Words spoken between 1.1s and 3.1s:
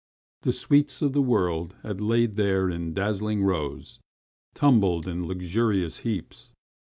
the world had laid there in